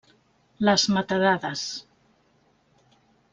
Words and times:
Les 0.69 0.85
metadades. 0.95 1.67